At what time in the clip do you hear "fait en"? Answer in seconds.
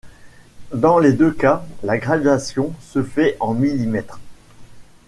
3.03-3.53